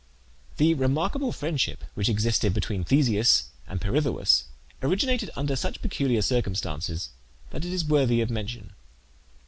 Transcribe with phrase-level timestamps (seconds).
[0.57, 4.45] The remarkable friendship which existed between Theseus and Pirithoeus
[4.81, 7.09] originated under such peculiar circumstances
[7.51, 8.73] that it is worthy of mention.